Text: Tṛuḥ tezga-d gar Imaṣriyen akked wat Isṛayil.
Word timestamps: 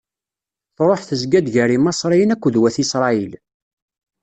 Tṛuḥ 0.75 1.01
tezga-d 1.09 1.47
gar 1.55 1.69
Imaṣriyen 1.77 2.33
akked 2.33 2.55
wat 2.61 2.77
Isṛayil. 2.83 3.31